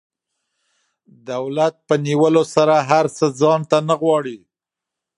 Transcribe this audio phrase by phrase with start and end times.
[1.29, 4.37] دولت په نیولو سره هر څه ځان ته نه غواړي.